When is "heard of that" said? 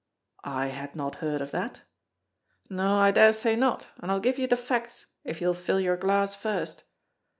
1.17-1.83